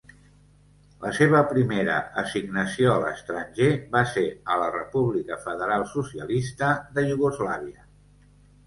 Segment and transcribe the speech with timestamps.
[1.03, 7.89] La seva primera assignació a l'estranger va ser a la República Federal Socialista de Iugoslàvia.